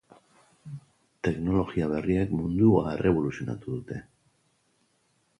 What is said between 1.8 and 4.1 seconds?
berriek mundua erreboluzionatu dute.